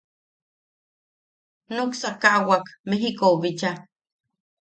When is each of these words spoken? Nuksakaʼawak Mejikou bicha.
Nuksakaʼawak 1.75 2.65
Mejikou 2.87 3.33
bicha. 3.41 3.71